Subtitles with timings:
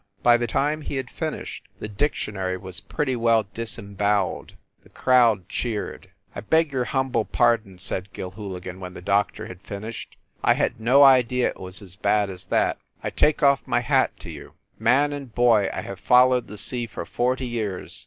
[0.23, 4.53] By the time he had finished the dictionary was pretty well disem boweled.
[4.81, 6.09] The crowd cheered.
[6.35, 10.17] "I beg your humble pardon," said Gilhooligan, when the doctor had finished.
[10.43, 12.79] "I had no idea it was as bad as that.
[13.03, 14.53] I take off my hat to you.
[14.79, 17.99] Man and boy, I have followed the sea for forty years.